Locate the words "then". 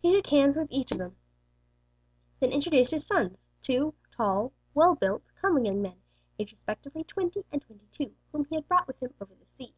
0.88-1.12